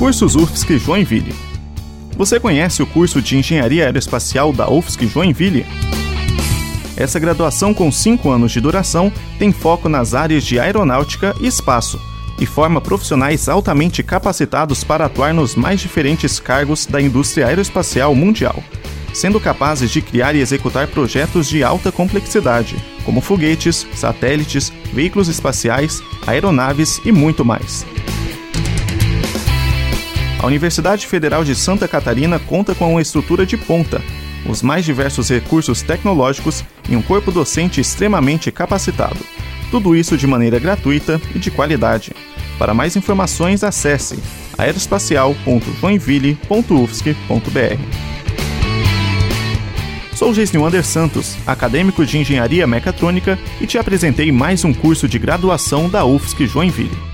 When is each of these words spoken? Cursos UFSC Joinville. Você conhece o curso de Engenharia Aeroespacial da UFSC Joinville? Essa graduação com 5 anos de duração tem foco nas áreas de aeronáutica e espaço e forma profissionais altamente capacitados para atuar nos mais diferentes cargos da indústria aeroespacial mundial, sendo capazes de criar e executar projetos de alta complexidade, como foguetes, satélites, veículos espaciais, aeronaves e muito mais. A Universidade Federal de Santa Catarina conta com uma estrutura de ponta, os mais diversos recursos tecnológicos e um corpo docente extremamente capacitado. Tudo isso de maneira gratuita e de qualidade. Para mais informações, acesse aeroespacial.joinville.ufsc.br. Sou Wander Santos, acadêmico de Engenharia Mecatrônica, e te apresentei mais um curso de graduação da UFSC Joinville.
Cursos 0.00 0.34
UFSC 0.34 0.78
Joinville. 0.78 1.34
Você 2.16 2.40
conhece 2.40 2.82
o 2.82 2.86
curso 2.86 3.20
de 3.20 3.36
Engenharia 3.36 3.84
Aeroespacial 3.84 4.50
da 4.50 4.66
UFSC 4.66 5.06
Joinville? 5.06 5.66
Essa 6.96 7.18
graduação 7.20 7.74
com 7.74 7.92
5 7.92 8.30
anos 8.30 8.50
de 8.50 8.62
duração 8.62 9.12
tem 9.38 9.52
foco 9.52 9.90
nas 9.90 10.14
áreas 10.14 10.42
de 10.42 10.58
aeronáutica 10.58 11.34
e 11.38 11.46
espaço 11.46 12.00
e 12.40 12.46
forma 12.46 12.80
profissionais 12.80 13.46
altamente 13.46 14.02
capacitados 14.02 14.82
para 14.82 15.04
atuar 15.04 15.34
nos 15.34 15.54
mais 15.54 15.82
diferentes 15.82 16.40
cargos 16.40 16.86
da 16.86 16.98
indústria 16.98 17.48
aeroespacial 17.48 18.14
mundial, 18.14 18.64
sendo 19.12 19.38
capazes 19.38 19.90
de 19.90 20.00
criar 20.00 20.34
e 20.34 20.40
executar 20.40 20.86
projetos 20.86 21.46
de 21.46 21.62
alta 21.62 21.92
complexidade, 21.92 22.74
como 23.04 23.20
foguetes, 23.20 23.86
satélites, 23.94 24.72
veículos 24.94 25.28
espaciais, 25.28 26.02
aeronaves 26.26 26.98
e 27.04 27.12
muito 27.12 27.44
mais. 27.44 27.84
A 30.42 30.46
Universidade 30.46 31.06
Federal 31.06 31.44
de 31.44 31.54
Santa 31.54 31.86
Catarina 31.86 32.38
conta 32.38 32.74
com 32.74 32.92
uma 32.92 33.02
estrutura 33.02 33.44
de 33.44 33.58
ponta, 33.58 34.00
os 34.48 34.62
mais 34.62 34.86
diversos 34.86 35.28
recursos 35.28 35.82
tecnológicos 35.82 36.64
e 36.88 36.96
um 36.96 37.02
corpo 37.02 37.30
docente 37.30 37.78
extremamente 37.78 38.50
capacitado. 38.50 39.18
Tudo 39.70 39.94
isso 39.94 40.16
de 40.16 40.26
maneira 40.26 40.58
gratuita 40.58 41.20
e 41.34 41.38
de 41.38 41.50
qualidade. 41.50 42.12
Para 42.58 42.72
mais 42.72 42.96
informações, 42.96 43.62
acesse 43.62 44.18
aeroespacial.joinville.ufsc.br. 44.56 47.14
Sou 50.16 50.32
Wander 50.58 50.84
Santos, 50.86 51.36
acadêmico 51.46 52.06
de 52.06 52.16
Engenharia 52.18 52.66
Mecatrônica, 52.66 53.38
e 53.60 53.66
te 53.66 53.76
apresentei 53.78 54.32
mais 54.32 54.64
um 54.64 54.72
curso 54.72 55.06
de 55.06 55.18
graduação 55.18 55.86
da 55.88 56.06
UFSC 56.06 56.46
Joinville. 56.46 57.09